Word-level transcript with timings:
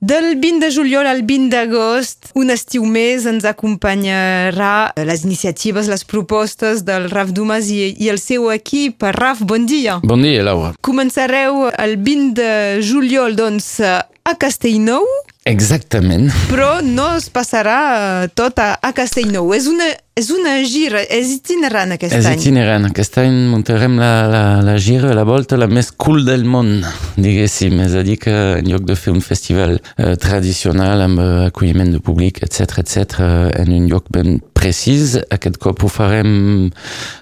Del 0.00 0.36
20 0.38 0.60
de 0.62 0.70
juliol 0.70 1.08
al 1.10 1.24
20 1.26 1.50
d'agost, 1.50 2.28
un 2.38 2.52
estiu 2.54 2.84
més, 2.86 3.24
ens 3.26 3.42
acompanyarà 3.42 4.92
les 4.94 5.24
iniciatives, 5.26 5.88
les 5.90 6.04
propostes 6.06 6.84
del 6.86 7.08
Raf 7.10 7.32
Dumas 7.34 7.66
i, 7.74 7.96
i 7.98 8.06
el 8.12 8.20
seu 8.22 8.46
equip. 8.54 9.02
Raf, 9.18 9.42
bon 9.42 9.66
dia. 9.66 9.98
Bon 10.06 10.22
dia, 10.22 10.44
Laura. 10.46 10.70
Començareu 10.86 11.66
el 11.74 11.96
20 11.98 12.30
de 12.38 12.52
juliol, 12.86 13.34
doncs, 13.34 13.72
a 13.82 14.36
Castellnou. 14.38 15.02
Exactament. 15.48 16.28
Però 16.46 16.76
no 16.84 17.08
es 17.16 17.26
passarà 17.32 18.28
tot 18.38 18.62
a, 18.62 18.76
a 18.78 18.94
Castellnou. 18.94 19.50
És 19.56 19.66
una 19.66 19.88
una 20.34 20.56
gira, 20.66 21.00
és 21.14 21.30
itinerant 21.36 21.94
aquest 21.94 22.16
és 22.18 22.26
itinerant. 22.32 22.88
Aquest 22.88 23.20
any 23.22 23.36
muntarem 23.52 23.94
la, 24.00 24.10
la, 24.26 24.42
la 24.66 24.74
gira, 24.82 25.12
la 25.14 25.22
volta 25.28 25.58
la 25.60 25.68
més 25.70 25.92
cool 25.94 26.24
del 26.26 26.42
món, 26.48 26.80
diguéssim. 27.16 27.78
És 27.86 27.94
a 27.94 28.02
dir 28.06 28.18
que 28.24 28.34
en 28.58 28.66
lloc 28.66 28.82
de 28.88 28.96
fer 28.98 29.14
un 29.14 29.22
festival 29.22 29.76
eh, 29.78 30.16
tradicional 30.20 31.04
amb 31.06 31.22
eh, 31.22 31.28
acolliment 31.52 31.94
de 31.94 32.02
públic, 32.02 32.42
etc 32.42 32.82
etc, 32.82 33.20
eh, 33.22 33.62
en 33.62 33.72
un 33.78 33.86
lloc 33.92 34.10
ben 34.14 34.40
precís, 34.58 35.14
aquest 35.30 35.60
cop 35.62 35.84
ho 35.86 35.92
farem 35.92 36.32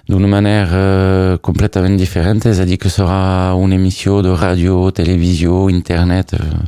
d'una 0.09 0.31
manera 0.31 0.81
eh, 0.81 1.37
completament 1.45 1.99
diferent, 2.01 2.41
és 2.49 2.57
a 2.59 2.65
dir 2.65 2.79
que 2.81 2.89
serà 2.89 3.53
una 3.59 3.77
emissió 3.77 4.23
de 4.25 4.33
ràdio, 4.33 4.87
televisió, 4.97 5.67
internet, 5.69 6.33
eh, 6.33 6.65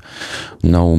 nou 0.69 0.93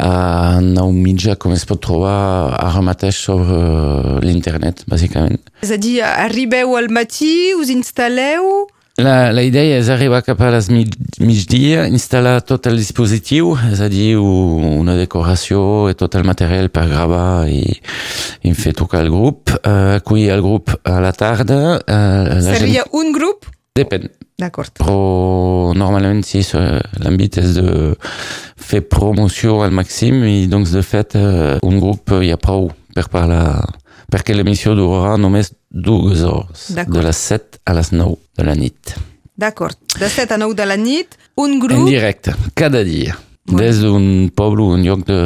a 0.00 0.60
nou 0.60 0.90
mitjà 0.92 1.36
com 1.38 1.52
es 1.54 1.64
pot 1.68 1.80
trobar 1.80 2.56
ara 2.58 2.80
mateix 2.82 3.14
sobre 3.14 3.54
eh, 3.54 4.16
l'internet 4.24 4.49
internet, 4.50 4.84
bàsicament. 4.90 5.40
És 5.62 5.70
a 5.70 5.78
dir, 5.78 6.00
arribeu 6.02 6.76
al 6.78 6.90
matí, 6.92 7.54
us 7.58 7.70
instal·leu... 7.72 8.66
La, 9.00 9.30
la 9.32 9.40
idea 9.46 9.78
és 9.78 9.88
arribar 9.88 10.18
cap 10.26 10.42
a 10.44 10.50
les 10.52 10.66
mig, 10.68 10.92
migdia, 11.22 11.86
instal·lar 11.88 12.42
tot 12.44 12.66
el 12.68 12.76
dispositiu, 12.76 13.54
és 13.70 13.80
a 13.80 13.88
dir, 13.88 14.18
una 14.20 14.96
decoració 14.98 15.88
i 15.88 15.96
tot 15.96 16.18
el 16.18 16.26
material 16.28 16.68
per 16.74 16.84
gravar 16.90 17.46
i, 17.48 17.62
i 18.44 18.52
fer 18.58 18.74
tocar 18.76 19.00
el 19.06 19.08
grup, 19.14 19.54
uh, 19.62 19.96
acollir 20.02 20.34
el 20.34 20.44
grup 20.44 20.74
a 20.84 20.98
la 21.00 21.14
tarda. 21.16 21.78
Uh, 21.80 22.42
Seria 22.44 22.82
gent... 22.82 22.92
un 23.00 23.14
grup? 23.16 23.48
Depèn. 23.78 24.10
D'acord. 24.40 24.74
Però 24.80 25.72
normalment 25.76 26.20
sí, 26.26 26.42
l'àmbit 27.00 27.40
és 27.40 27.56
de 27.56 27.94
fer 28.60 28.82
promoció 28.88 29.62
al 29.64 29.72
màxim 29.76 30.24
i 30.28 30.44
doncs 30.50 30.72
de 30.76 30.84
fet 30.84 31.16
un 31.16 31.80
grup 31.80 32.12
hi 32.20 32.32
ha 32.32 32.40
prou 32.40 32.70
per 32.96 33.08
parlar 33.12 33.79
perquè 34.10 34.36
l'emissió 34.36 34.74
durarà 34.78 35.16
només 35.20 35.52
dues 35.70 36.24
hores, 36.26 36.70
de 36.74 37.06
les 37.06 37.24
7 37.30 37.62
a 37.64 37.76
les 37.78 37.92
9 37.94 38.16
de 38.38 38.46
la 38.46 38.56
nit. 38.58 38.94
D'acord, 39.40 39.78
de 39.96 40.08
7 40.08 40.36
a 40.36 40.40
9 40.42 40.56
de 40.58 40.68
la 40.68 40.76
nit, 40.76 41.16
un 41.40 41.58
grup... 41.62 41.78
En 41.78 41.86
directe, 41.88 42.34
cada 42.54 42.82
dia, 42.84 43.16
des 43.50 43.80
d'un 43.82 44.28
poble 44.36 44.66
o 44.66 44.74
un 44.74 44.82
lloc 44.84 45.06
de, 45.08 45.20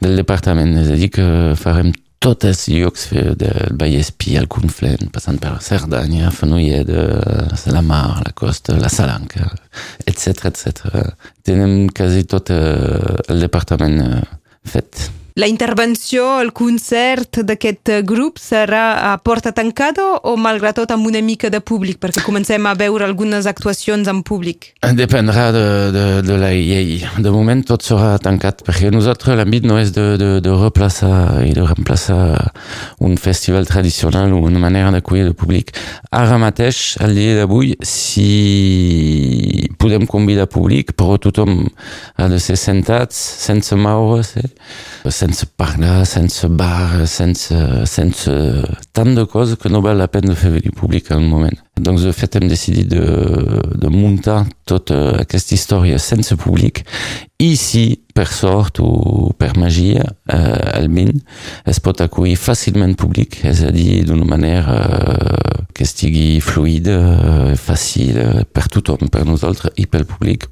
del 0.00 0.16
departament, 0.22 0.72
és 0.80 0.88
a 0.90 0.96
dir 0.98 1.10
que 1.12 1.26
farem 1.60 1.92
tots 2.20 2.44
els 2.44 2.66
llocs 2.68 3.06
del 3.40 3.76
Vallespí, 3.80 4.34
el 4.36 4.48
Conflent, 4.52 5.08
passant 5.12 5.38
per 5.40 5.54
Cerdanya, 5.64 6.32
Fenollet, 6.36 6.90
la 7.72 7.82
Mar, 7.82 8.20
la 8.20 8.34
Costa, 8.36 8.76
la 8.76 8.90
Salanca, 8.92 9.48
etc. 10.04 10.50
etc. 10.50 11.06
Tenem 11.46 11.88
quasi 11.96 12.26
tot 12.28 12.52
el 12.52 13.40
departament 13.40 14.02
fet. 14.68 15.08
La 15.38 15.46
intervenció, 15.46 16.40
el 16.42 16.50
concert 16.52 17.40
d'aquest 17.46 17.92
grup 18.06 18.40
serà 18.42 19.12
a 19.12 19.16
porta 19.22 19.52
tancada 19.54 20.02
o 20.26 20.34
malgrat 20.40 20.80
tot 20.80 20.90
amb 20.90 21.06
una 21.06 21.20
mica 21.22 21.50
de 21.52 21.60
públic? 21.62 22.00
Perquè 22.02 22.24
comencem 22.26 22.66
a 22.66 22.74
veure 22.74 23.06
algunes 23.06 23.46
actuacions 23.46 24.08
en 24.10 24.24
públic. 24.26 24.72
Dependrà 24.98 25.50
de, 25.54 25.64
de, 25.94 26.04
de 26.26 26.38
la 26.40 26.50
llei. 26.56 26.98
De 27.22 27.30
moment 27.30 27.62
tot 27.66 27.86
serà 27.86 28.16
tancat 28.22 28.64
perquè 28.66 28.90
nosaltres 28.90 29.38
l'àmbit 29.38 29.68
no 29.68 29.78
és 29.78 29.94
de, 29.94 30.06
de, 30.18 30.30
de 30.42 30.56
replaçar 30.64 31.44
i 31.46 31.54
de 31.54 31.62
reemplaçar 31.62 32.50
un 32.98 33.16
festival 33.20 33.68
tradicional 33.70 34.34
o 34.34 34.42
una 34.50 34.62
manera 34.62 34.90
d'acollir 34.90 35.28
el 35.28 35.36
públic. 35.38 35.70
Ara 36.10 36.40
mateix, 36.42 36.96
al 36.98 37.14
dia 37.14 37.38
d'avui, 37.38 37.76
si 37.86 39.68
podem 39.78 40.06
convidar 40.10 40.48
públic, 40.50 40.94
però 40.98 41.18
tothom 41.22 41.68
ha 42.18 42.28
de 42.30 42.40
ser 42.42 42.58
sentats, 42.58 43.16
sense 43.46 43.76
moure-se, 43.78 44.42
sense 45.04 45.19
sense 45.20 45.46
parlar, 45.60 46.04
sense 46.06 46.48
bar, 46.48 47.06
sense, 47.06 47.54
sense 47.86 48.32
tant 48.96 49.10
de 49.16 49.24
coses 49.28 49.58
que 49.60 49.68
no 49.72 49.82
val 49.84 50.00
la 50.00 50.08
pena 50.08 50.32
de 50.32 50.38
fer 50.38 50.52
venir 50.54 50.72
públic 50.76 51.10
un 51.16 51.28
moment. 51.28 51.58
Doncs 51.80 52.04
de 52.04 52.12
fet 52.16 52.36
hem 52.36 52.48
decidit 52.48 52.88
de, 52.88 53.04
de 53.80 53.90
muntar 53.92 54.44
tota 54.68 55.20
aquesta 55.20 55.56
història 55.56 56.00
sense 56.00 56.36
públic 56.40 56.82
i 57.40 57.54
si 57.56 57.84
per 58.14 58.26
sort 58.28 58.82
o 58.84 59.32
per 59.38 59.54
magia 59.56 60.04
eh, 60.28 60.88
min 60.92 61.12
es 61.68 61.80
pot 61.80 62.00
acollir 62.04 62.36
fàcilment 62.36 62.96
públic, 63.00 63.40
és 63.48 63.64
a 63.64 63.72
dir, 63.72 64.02
d'una 64.08 64.28
manera 64.28 64.80
eh, 64.80 65.62
que 65.74 65.88
estigui 65.88 66.40
fluida, 66.44 66.98
eh, 67.00 67.54
fàcil 67.60 68.24
eh, 68.24 68.42
per 68.44 68.68
tothom, 68.72 69.08
per 69.08 69.24
nosaltres 69.28 69.72
i 69.80 69.88
pel 69.88 70.08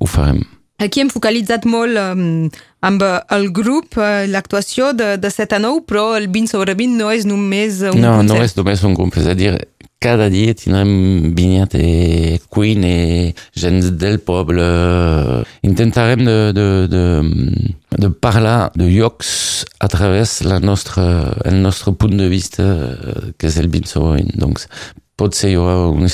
farem. 0.09 0.45
Aquí 0.79 1.03
hem 1.03 1.09
focalitzat 1.11 1.65
molt 1.67 1.99
um, 1.99 2.47
amb 2.87 3.03
el 3.35 3.49
grup, 3.51 3.97
l'actuació 4.31 4.93
de, 4.95 5.17
de 5.19 5.31
7 5.35 5.57
a 5.57 5.63
9, 5.65 5.83
però 5.91 6.13
el 6.15 6.29
20 6.31 6.53
sobre 6.55 6.77
20 6.79 7.01
no 7.01 7.11
és 7.11 7.27
només 7.27 7.81
un 7.83 7.99
no, 7.99 8.15
concert. 8.21 8.29
No, 8.31 8.39
no 8.39 8.47
és 8.47 8.55
només 8.55 8.85
un 8.87 8.95
grup, 8.95 9.19
és 9.19 9.27
a 9.27 9.35
dir, 9.35 9.57
cada 9.99 10.29
dia 10.31 10.55
tindrem 10.55 11.35
i 11.35 12.39
Queen 12.55 12.85
i 12.87 13.35
gent 13.59 13.83
del 13.99 14.21
poble. 14.23 14.69
Intentarem 15.67 16.23
de, 16.25 16.37
de, 16.55 16.69
de, 16.87 17.05
de 17.99 18.11
parlar 18.11 18.71
de 18.79 18.87
llocs 18.87 19.65
a 19.81 19.89
través 19.89 20.45
la 20.45 20.61
nostra, 20.61 21.35
el 21.45 21.61
nostre 21.63 21.93
punt 21.93 22.17
de 22.17 22.29
vista, 22.29 22.63
que 23.37 23.51
és 23.51 23.59
el 23.59 23.69
20 23.69 23.91
sobre 23.91 24.23
20. 24.23 24.39
Donc, 24.39 24.63
haurà 25.59 25.89
un 25.91 26.07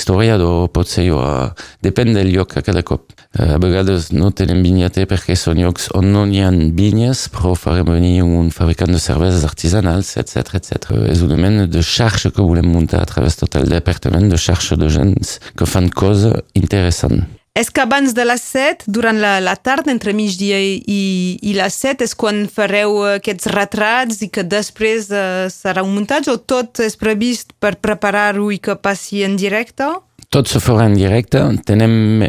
hi 1.03 1.09
haurà... 1.13 1.53
Depèn 1.85 2.13
del 2.15 2.31
lloc 2.33 2.57
a 2.57 2.63
cada 2.65 2.81
cop. 2.81 3.13
Eh, 3.37 3.53
a 3.53 3.59
vegades 3.61 4.09
no 4.15 4.31
tenen 4.31 4.63
vinyate 4.63 5.05
perquè 5.09 5.35
són 5.37 5.61
llocs 5.61 5.89
on 5.93 6.09
no 6.13 6.25
hi 6.25 6.41
ha 6.41 6.49
vinyes, 6.49 7.27
però 7.33 7.53
farem 7.59 7.91
venir 7.93 8.23
un 8.23 8.49
fabricant 8.55 8.95
de 8.95 9.01
cerveses 9.03 9.45
artesanals, 9.45 10.15
etc. 10.17 10.57
etc. 10.57 10.91
És 11.11 11.21
una 11.21 11.37
mena 11.37 11.67
de 11.67 11.83
xarxa 11.83 12.31
que 12.31 12.41
volem 12.41 12.71
muntar 12.71 13.03
a 13.03 13.09
través 13.11 13.37
tot 13.37 13.59
el 13.59 13.69
departament 13.69 14.29
de 14.31 14.41
xarxa 14.41 14.79
de 14.79 14.89
gens 14.89 15.39
que 15.55 15.69
fan 15.69 15.91
coses 15.93 16.41
interessants. 16.55 17.34
És 17.55 17.69
que 17.71 17.79
abans 17.79 18.11
de 18.11 18.23
les 18.27 18.41
7, 18.51 18.89
durant 18.91 19.15
la, 19.15 19.37
la 19.39 19.53
tarda, 19.55 19.87
entre 19.93 20.11
migdia 20.11 20.57
i, 20.59 21.03
i 21.39 21.53
les 21.55 21.77
7, 21.85 22.03
és 22.03 22.15
quan 22.19 22.41
fareu 22.51 22.97
aquests 23.13 23.47
retrats 23.53 24.19
i 24.25 24.27
que 24.27 24.43
després 24.43 25.07
eh, 25.07 25.47
serà 25.53 25.85
un 25.87 25.93
muntatge 25.95 26.33
o 26.33 26.41
tot 26.43 26.83
és 26.83 26.99
previst 26.99 27.55
per 27.63 27.77
preparar-ho 27.79 28.49
i 28.51 28.59
que 28.59 28.75
passi 28.75 29.23
en 29.23 29.39
directe? 29.39 29.87
Tot 30.33 30.49
se 30.49 30.61
farà 30.63 30.87
en 30.89 30.95
directe. 30.97 31.41
Tenem 31.67 32.25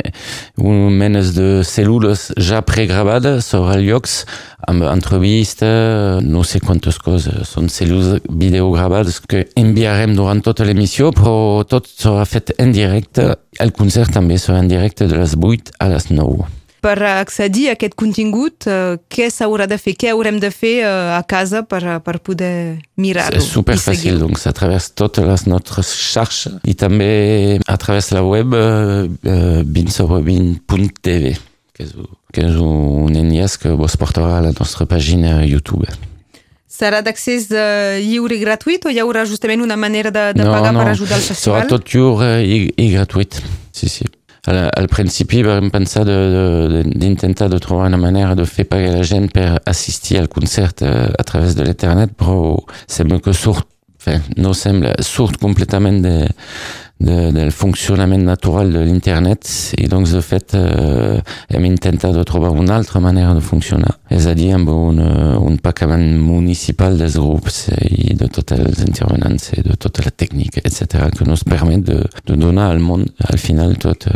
un 0.62 0.82
menes 0.96 1.32
de 1.36 1.62
cèl·lules 1.66 2.28
ja 2.48 2.62
pregravades 2.66 3.48
sobre 3.52 3.78
llocs 3.84 4.20
amb 4.66 4.86
entrevista, 4.90 5.68
no 6.24 6.42
sé 6.44 6.60
quantes 6.64 6.98
coses. 7.02 7.52
Són 7.52 7.70
cèl·lules 7.72 8.26
videogravades 8.26 9.20
que 9.28 9.46
enviarem 9.58 10.16
durant 10.18 10.42
tota 10.44 10.66
l'emissió, 10.66 11.12
però 11.16 11.64
tot 11.68 11.88
serà 11.92 12.26
fet 12.28 12.54
en 12.58 12.74
directe. 12.76 13.34
El 13.60 13.72
concert 13.76 14.12
també 14.16 14.40
serà 14.40 14.60
en 14.64 14.70
directe 14.72 15.08
de 15.08 15.18
les 15.22 15.36
8 15.38 15.76
a 15.80 15.92
les 15.94 16.10
9 16.12 16.55
per 16.86 17.02
accedir 17.02 17.70
a 17.70 17.74
aquest 17.74 17.96
contingut, 17.98 18.66
què 19.10 19.26
s'haurà 19.32 19.66
de 19.66 19.78
fer? 19.80 19.96
Què 19.98 20.12
haurem 20.12 20.38
de 20.42 20.52
fer 20.54 20.76
a 20.86 21.22
casa 21.26 21.64
per, 21.66 21.82
per 22.06 22.18
poder 22.22 22.78
mirar-ho? 23.02 23.40
És 23.40 23.48
super 23.50 23.78
fàcil, 23.80 24.20
doncs, 24.22 24.46
a 24.46 24.54
través 24.56 24.90
de 24.90 24.96
totes 25.02 25.26
les 25.26 25.46
nostres 25.50 25.90
xarxes 26.12 26.60
i 26.62 26.76
també 26.78 27.58
a 27.66 27.76
través 27.82 28.10
de 28.12 28.18
la 28.18 28.24
web 28.26 28.54
eh 28.56 29.64
20sobre20.tv, 29.76 31.32
que, 31.74 31.86
és, 31.86 31.94
que 32.32 32.44
és 32.46 32.58
un 32.62 33.14
enllaç 33.18 33.56
que 33.62 33.72
vos 33.78 33.96
portarà 33.98 34.38
a 34.38 34.44
la 34.44 34.52
nostra 34.54 34.86
pàgina 34.86 35.40
YouTube. 35.44 35.90
Serà 36.76 37.00
d'accés 37.02 37.48
uh, 37.54 37.96
lliure 38.04 38.36
i 38.36 38.42
gratuït 38.42 38.84
o 38.86 38.92
hi 38.92 39.00
haurà 39.00 39.24
justament 39.28 39.64
una 39.64 39.78
manera 39.80 40.12
de, 40.12 40.28
de 40.36 40.44
no, 40.44 40.52
pagar 40.52 40.74
no. 40.76 40.84
per 40.84 40.92
ajudar 40.92 41.18
festival? 41.18 41.64
Serà 41.64 41.72
tot 41.72 41.88
lliure 41.90 42.30
i, 42.44 42.66
i 42.76 42.90
gratuït, 42.92 43.40
sí, 43.72 43.90
sí. 43.90 44.06
Al, 44.46 44.58
al 44.70 44.88
principi 44.88 45.42
vam 45.46 45.70
pensar 45.74 46.04
d'intentar 46.06 47.48
de, 47.48 47.52
de, 47.52 47.58
de 47.58 47.62
trobar 47.62 47.88
una 47.90 48.00
manera 48.00 48.34
de 48.38 48.46
fer 48.46 48.66
pagar 48.70 48.96
la 48.96 49.06
gent 49.06 49.28
per 49.34 49.48
assistir 49.66 50.20
al 50.20 50.28
concert 50.32 50.82
a, 50.86 50.92
a 51.10 51.24
través 51.26 51.56
de 51.58 51.66
l'internet, 51.66 52.14
però 52.18 52.56
sembla 52.86 53.20
que 53.22 53.34
surt, 53.34 53.66
fe, 53.98 54.20
no 54.38 54.54
sembla, 54.54 54.94
surt 55.02 55.40
completament 55.42 56.02
de, 56.04 56.16
de, 56.98 57.30
del 57.32 57.52
funcionament 57.52 58.24
natural 58.24 58.72
de 58.72 58.84
l'internet 58.86 59.48
i 59.76 59.88
doncs 59.90 60.14
de 60.16 60.22
fet 60.24 60.54
eh, 60.56 61.20
hem 61.52 61.66
intentat 61.68 62.14
de 62.16 62.24
trobar 62.24 62.54
una 62.56 62.78
altra 62.80 63.00
manera 63.04 63.34
de 63.36 63.44
funcionar, 63.44 63.92
és 64.08 64.26
a 64.26 64.34
dir 64.38 64.52
amb 64.56 64.70
un, 64.72 65.00
un 65.40 65.58
pagament 65.62 66.06
municipal 66.22 66.96
dels 66.96 67.18
grups 67.20 67.66
i 67.90 68.16
de 68.16 68.30
tots 68.32 68.56
els 68.56 68.82
intervenants 68.86 69.52
i 69.58 69.64
de 69.66 69.76
tota 69.76 70.06
la 70.06 70.14
tècnica, 70.14 70.64
etc., 70.64 71.10
que 71.16 71.28
nos 71.28 71.44
permet 71.44 71.84
de, 71.84 72.02
de 72.24 72.40
donar 72.40 72.70
al 72.72 72.80
món 72.80 73.04
al 73.28 73.40
final 73.40 73.76
tota 73.80 74.14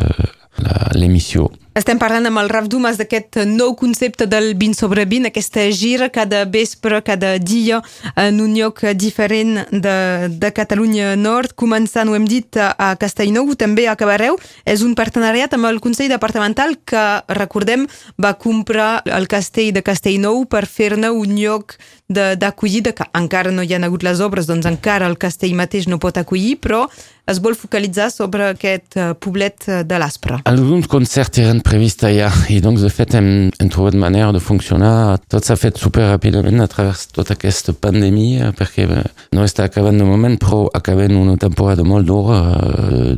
l'émission. 0.97 1.60
Estem 1.71 2.01
parlant 2.03 2.27
amb 2.27 2.41
el 2.41 2.49
Raf 2.51 2.65
Dumas 2.67 2.97
d'aquest 2.99 3.37
nou 3.47 3.77
concepte 3.79 4.27
del 4.27 4.57
20 4.59 4.75
sobre 4.75 5.05
20, 5.07 5.29
aquesta 5.31 5.69
gira 5.71 6.09
cada 6.11 6.41
vespre, 6.43 6.99
cada 7.07 7.37
dia, 7.39 7.79
en 8.19 8.41
un 8.43 8.57
lloc 8.57 8.83
diferent 8.99 9.61
de, 9.71 9.95
de 10.35 10.51
Catalunya 10.51 11.13
Nord, 11.15 11.55
començant, 11.55 12.11
ho 12.11 12.17
hem 12.19 12.27
dit, 12.27 12.59
a 12.59 12.89
Castellnou, 12.99 13.55
també 13.55 13.87
a 13.87 13.95
Cabareu. 13.95 14.35
És 14.67 14.83
un 14.83 14.97
partenariat 14.99 15.55
amb 15.55 15.71
el 15.71 15.79
Consell 15.79 16.11
Departamental 16.11 16.75
que, 16.83 17.05
recordem, 17.39 17.87
va 18.19 18.35
comprar 18.35 19.05
el 19.07 19.31
castell 19.31 19.71
de 19.71 19.85
Castellnou 19.87 20.43
per 20.51 20.65
fer-ne 20.67 21.15
un 21.15 21.39
lloc 21.39 21.79
d'acollida, 22.11 22.97
que 22.99 23.07
encara 23.15 23.55
no 23.55 23.63
hi 23.63 23.79
ha 23.79 23.83
hagut 23.87 24.03
les 24.03 24.19
obres, 24.19 24.51
doncs 24.51 24.67
encara 24.67 25.07
el 25.07 25.15
castell 25.23 25.55
mateix 25.55 25.87
no 25.87 26.03
pot 26.03 26.19
acollir, 26.19 26.57
però 26.59 26.89
es 27.31 27.41
vol 27.43 27.57
focalitzar 27.59 28.11
sobre 28.13 28.51
aquest 28.55 28.97
uh, 28.99 29.13
poblet 29.19 29.67
de 29.87 30.01
l'Aspre. 30.01 30.41
Alguns 30.51 30.89
concerts 30.91 31.43
eren 31.43 31.63
previstos 31.65 32.13
ja, 32.15 32.31
i 32.53 32.61
doncs 32.65 32.85
de 32.85 32.91
fet 32.93 33.15
hem, 33.19 33.51
hem 33.51 33.71
trobat 33.73 33.99
manera 33.99 34.33
de 34.35 34.43
funcionar. 34.43 35.19
Tot 35.31 35.47
s'ha 35.47 35.59
fet 35.61 35.79
super 35.81 36.07
ràpidament 36.09 36.63
a 36.63 36.69
través 36.71 37.07
tota 37.13 37.37
aquesta 37.37 37.75
pandèmia, 37.77 38.53
perquè 38.57 38.87
no 38.89 39.47
està 39.47 39.67
acabant 39.69 39.99
de 39.99 40.07
moment, 40.09 40.37
però 40.41 40.65
acabem 40.75 41.17
una 41.19 41.37
temporada 41.41 41.85
molt 41.87 42.09
dura 42.09 42.41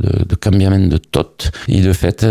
de, 0.03 0.23
de 0.29 0.39
canviament 0.41 0.89
de 0.91 0.99
tot. 1.03 1.49
I 1.71 1.81
de 1.85 1.95
fet 1.97 2.25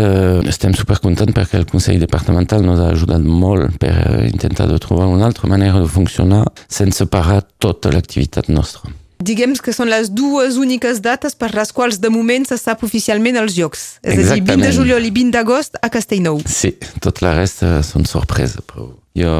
estem 0.49 0.75
super 0.77 0.99
contents 1.03 1.35
perquè 1.35 1.59
el 1.59 1.69
Consell 1.69 2.01
Departamental 2.03 2.63
ens 2.63 2.81
ha 2.81 2.91
ajudat 2.93 3.23
molt 3.23 3.77
per 3.81 3.93
intentar 4.29 4.69
de 4.71 4.79
trobar 4.83 5.09
una 5.11 5.27
altra 5.29 5.49
manera 5.49 5.81
de 5.81 5.89
funcionar 5.91 6.43
sense 6.67 7.07
parar 7.11 7.41
tota 7.59 7.91
l'activitat 7.93 8.49
nostra. 8.49 8.91
Diguem 9.23 9.55
que 9.63 9.73
són 9.75 9.91
les 9.91 10.11
dues 10.11 10.57
úniques 10.61 11.01
dates 11.03 11.37
per 11.39 11.53
les 11.55 11.71
quals 11.75 11.99
de 12.03 12.11
moment 12.13 12.47
se 12.49 12.57
sap 12.59 12.83
oficialment 12.83 13.39
els 13.41 13.55
jocs. 13.57 13.85
És 14.01 14.19
Exactament. 14.19 14.31
a 14.31 14.35
dir, 14.35 14.43
20 14.63 14.67
de 14.67 14.73
juliol 14.75 15.05
i 15.07 15.13
20 15.15 15.35
d'agost 15.37 15.79
a 15.81 15.89
Castellnou. 15.93 16.41
Sí, 16.45 16.75
tot 17.03 17.23
la 17.23 17.35
resta 17.37 17.79
són 17.87 18.07
sorpreses, 18.09 18.63
però 18.67 18.91
jo 19.17 19.33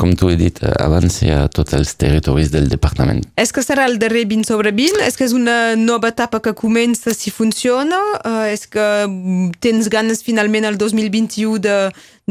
com 0.00 0.14
tu 0.16 0.30
he 0.32 0.36
dit 0.40 0.56
abans, 0.80 1.18
hi 1.20 1.28
ha 1.34 1.42
tots 1.52 1.74
els 1.76 1.92
territoris 2.00 2.48
del 2.54 2.70
departament. 2.72 3.20
És 3.40 3.52
que 3.52 3.60
serà 3.60 3.84
el 3.90 3.98
darrer 4.00 4.24
20 4.30 4.48
sobre 4.48 4.72
20? 4.72 5.02
És 5.04 5.18
que 5.18 5.26
és 5.28 5.34
una 5.36 5.74
nova 5.76 6.08
etapa 6.14 6.40
que 6.40 6.54
comença 6.56 7.12
si 7.12 7.32
funciona? 7.34 7.98
Uh, 8.24 8.46
és 8.48 8.64
que 8.64 8.86
tens 9.60 9.90
ganes 9.92 10.24
finalment 10.24 10.64
el 10.70 10.80
2021 10.80 11.60
de, 11.60 11.76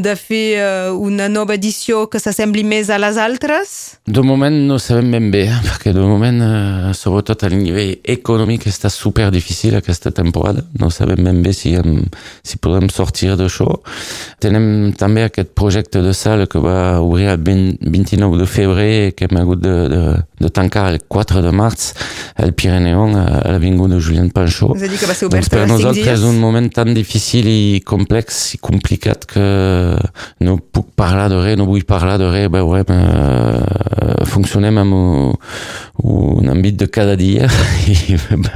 de 0.02 0.16
fer 0.20 0.60
uh, 0.60 0.96
una 0.96 1.28
nova 1.30 1.56
edició 1.58 2.06
que 2.12 2.22
s'assembli 2.22 2.64
més 2.68 2.90
a 2.90 3.00
les 3.02 3.18
altres? 3.22 3.76
De 4.08 4.24
moment 4.26 4.56
no 4.70 4.80
sabem 4.82 5.12
ben 5.14 5.30
bé, 5.34 5.46
perquè 5.66 5.94
de 5.96 6.04
moment, 6.04 6.42
uh, 6.46 6.94
sobretot 6.98 7.46
a 7.46 7.52
nivell 7.54 7.98
econòmic, 8.04 8.68
està 8.70 8.92
super 8.94 9.30
difícil 9.34 9.78
aquesta 9.78 10.12
temporada. 10.16 10.64
No 10.80 10.90
sabem 10.94 11.24
ben 11.26 11.44
bé 11.46 11.54
si, 11.54 11.76
um, 11.80 12.02
si 12.44 12.60
podem 12.62 12.90
sortir 12.94 13.36
d'això. 13.40 13.68
Tenem 14.42 14.94
també 14.98 15.26
aquest 15.28 15.54
projecte 15.58 16.04
de 16.06 16.14
sala 16.18 16.48
que 16.50 16.62
va 16.64 17.00
obrir 17.04 17.30
el 17.34 17.44
20 17.44 17.90
29 17.90 18.38
de 18.40 18.48
febrer 18.48 19.14
que 19.16 19.28
hem 19.28 19.38
hagut 19.38 19.62
de, 19.62 19.76
de, 19.90 20.02
de 20.40 20.50
tancar 20.50 20.90
el 20.94 21.00
4 21.08 21.42
de 21.44 21.52
març 21.56 21.94
al 22.40 22.54
Pirineu 22.54 23.06
a 23.18 23.52
l'avinguda 23.52 23.96
de 23.96 24.02
Julián 24.02 24.30
Pancho. 24.34 24.74
És 24.76 24.86
a 24.86 24.92
dir, 24.92 25.00
que 25.00 25.10
va 25.10 25.16
ser 25.18 25.28
obert 25.28 25.44
doncs 25.44 25.54
per 25.54 25.68
nosaltres 25.70 26.20
és 26.20 26.26
un 26.28 26.40
moment 26.42 26.70
tan 26.74 26.94
difícil 26.96 27.48
i 27.50 27.82
complex 27.86 28.56
i 28.56 28.62
complicat 28.64 29.28
que 29.30 29.46
no 30.46 30.58
puc 30.60 30.92
parlar 31.00 31.28
de 31.32 31.40
res, 31.44 31.58
no 31.60 31.68
vull 31.70 31.86
parlar 31.88 32.18
de 32.22 32.30
res, 32.32 32.50
uh, 32.50 34.26
funcionem 34.30 34.80
amb 34.82 34.98
un, 34.98 35.36
un 36.06 36.54
àmbit 36.54 36.80
de 36.84 36.90
cada 36.94 37.18
dia 37.20 37.50
i 37.90 38.18
uh, 38.18 38.50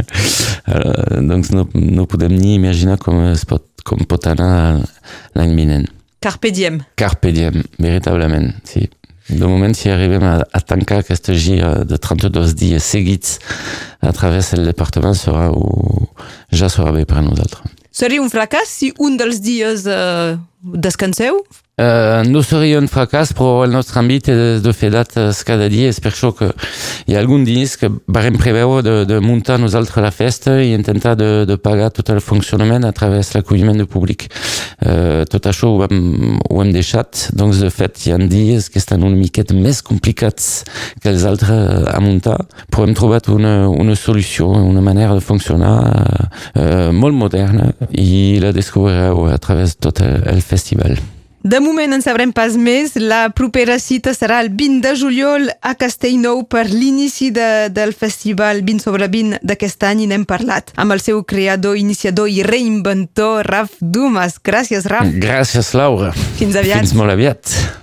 doncs 1.25 1.53
no, 1.55 1.67
no 1.73 2.07
podem 2.09 2.35
ni 2.37 2.57
imaginar 2.59 2.99
com, 3.01 3.23
es 3.31 3.45
pot, 3.49 3.65
com 3.87 4.03
pot 4.07 4.31
anar 4.31 4.81
l'any 5.35 5.55
vinent. 5.57 5.87
Carpe 6.23 6.53
diem. 6.55 6.79
Carpe 6.95 7.33
diem, 7.35 7.63
veritablement, 7.83 8.53
sí. 8.63 8.85
De 9.27 9.47
moment, 9.47 9.71
si 9.75 9.89
arribem 9.89 10.23
a, 10.27 10.37
a 10.43 10.59
tancar 10.59 10.99
aquesta 10.99 11.35
gira 11.35 11.85
de 11.87 11.97
32 11.97 12.55
dies 12.59 12.83
seguits 12.83 13.37
a 14.03 14.11
través 14.15 14.51
del 14.51 14.67
departament, 14.67 15.15
serà, 15.15 15.47
o, 15.51 16.09
ja 16.51 16.67
serà 16.71 16.91
bé 16.95 17.05
per 17.07 17.21
a 17.21 17.23
nosaltres. 17.23 17.72
Seria 17.93 18.23
un 18.23 18.31
fracàs 18.33 18.71
si 18.73 18.89
un 19.05 19.19
dels 19.21 19.39
dies 19.45 19.85
eh, 19.85 20.33
descanseu? 20.63 21.43
Uh, 21.73 22.21
no 22.29 22.43
seria 22.45 22.77
un 22.77 22.85
fracàs, 22.85 23.31
però 23.33 23.63
el 23.65 23.71
nostre 23.73 23.97
àmbit 23.97 24.27
és 24.29 24.59
de 24.61 24.71
fer 24.77 24.91
dates 24.93 25.39
cada 25.41 25.65
dia. 25.73 25.87
És 25.89 25.97
per 26.03 26.11
això 26.11 26.29
que 26.37 26.51
hi 27.09 27.15
ha 27.15 27.21
algun 27.23 27.41
dies 27.47 27.73
que 27.81 27.89
vam 27.89 28.35
preveure 28.37 28.83
de, 28.85 28.93
de 29.09 29.17
muntar 29.25 29.57
nosaltres 29.57 30.05
la 30.05 30.11
festa 30.13 30.59
i 30.61 30.75
intentar 30.77 31.15
de, 31.17 31.47
de 31.49 31.57
pagar 31.57 31.89
tot 31.89 32.11
el 32.13 32.21
funcionament 32.21 32.85
a 32.85 32.91
través 32.93 33.31
de 33.31 33.39
l'acolliment 33.39 33.81
de 33.81 33.87
públic. 33.89 34.27
Uh, 34.85 35.25
tot 35.25 35.49
això 35.49 35.71
ho 35.73 35.87
hem, 35.87 36.37
ho 36.45 36.61
hem 36.61 36.69
deixat. 36.75 37.31
Doncs, 37.33 37.63
de 37.65 37.73
fet, 37.73 38.05
hi 38.05 38.13
ha 38.13 38.21
dies 38.21 38.69
que 38.69 38.77
estan 38.77 39.01
una 39.01 39.17
miqueta 39.17 39.57
més 39.57 39.81
complicats 39.81 40.67
que 41.01 41.09
els 41.09 41.25
altres 41.25 41.89
a 41.89 41.97
muntar, 42.05 42.37
però 42.69 42.85
hem 42.85 42.93
trobat 42.93 43.31
una, 43.33 43.55
una 43.71 43.97
solució, 43.97 44.51
una 44.61 44.85
manera 44.85 45.17
de 45.17 45.25
funcionar 45.25 45.73
uh, 45.89 46.93
molt 46.93 47.17
moderna 47.17 47.71
i 47.89 48.37
la 48.45 48.53
descobrireu 48.53 49.25
a 49.33 49.41
través 49.41 49.73
de 49.73 49.85
tot 49.89 50.05
el, 50.05 50.21
el 50.37 50.45
festival. 50.45 51.01
De 51.43 51.59
moment 51.59 51.91
en 51.91 51.99
sabrem 51.99 52.31
pas 52.31 52.55
més. 52.55 52.93
La 52.95 53.27
propera 53.35 53.75
cita 53.75 54.13
serà 54.15 54.39
el 54.39 54.47
20 54.55 54.79
de 54.85 54.93
juliol 54.95 55.49
a 55.59 55.73
Castellnou 55.75 56.45
per 56.47 56.63
l'inici 56.71 57.33
de, 57.35 57.67
del 57.67 57.91
festival 57.91 58.63
20 58.63 58.79
sobre 58.87 59.11
20 59.11 59.43
d'aquest 59.43 59.83
any 59.91 60.05
i 60.05 60.09
n'hem 60.09 60.23
parlat 60.23 60.71
amb 60.79 60.95
el 60.95 61.03
seu 61.03 61.19
creador, 61.27 61.75
iniciador 61.75 62.31
i 62.31 62.41
reinventor, 62.47 63.43
Raf 63.51 63.75
Dumas. 63.81 64.39
Gràcies, 64.39 64.87
Raf. 64.87 65.11
Gràcies, 65.19 65.75
Laura. 65.75 66.15
Fins 66.39 66.55
aviat. 66.55 66.87
Fins 66.87 66.95
molt 66.95 67.11
aviat. 67.11 67.82